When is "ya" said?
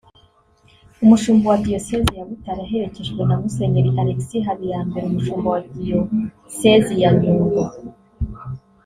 2.17-2.27, 7.03-7.11